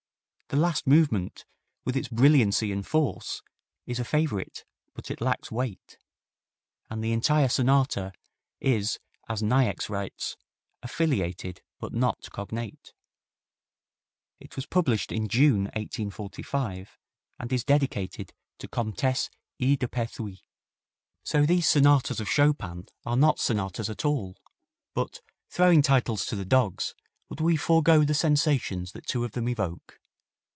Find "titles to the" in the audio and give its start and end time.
25.81-26.43